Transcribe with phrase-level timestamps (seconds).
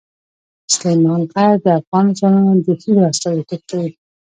[0.75, 3.89] سلیمان غر د افغان ځوانانو د هیلو استازیتوب کوي.